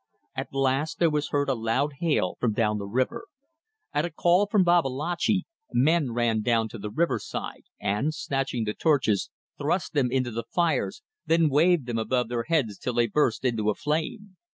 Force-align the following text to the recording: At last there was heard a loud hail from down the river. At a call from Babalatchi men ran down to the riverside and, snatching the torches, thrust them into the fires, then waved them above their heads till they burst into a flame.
At 0.35 0.51
last 0.51 0.97
there 0.97 1.11
was 1.11 1.27
heard 1.29 1.47
a 1.47 1.53
loud 1.53 1.91
hail 1.99 2.35
from 2.39 2.53
down 2.53 2.79
the 2.79 2.87
river. 2.87 3.27
At 3.93 4.03
a 4.03 4.09
call 4.09 4.47
from 4.47 4.63
Babalatchi 4.63 5.45
men 5.73 6.11
ran 6.13 6.41
down 6.41 6.69
to 6.69 6.79
the 6.79 6.89
riverside 6.89 7.65
and, 7.79 8.11
snatching 8.11 8.63
the 8.63 8.73
torches, 8.73 9.29
thrust 9.59 9.93
them 9.93 10.11
into 10.11 10.31
the 10.31 10.45
fires, 10.51 11.03
then 11.27 11.49
waved 11.49 11.85
them 11.85 11.99
above 11.99 12.29
their 12.29 12.45
heads 12.45 12.79
till 12.79 12.93
they 12.95 13.05
burst 13.05 13.45
into 13.45 13.69
a 13.69 13.75
flame. 13.75 14.37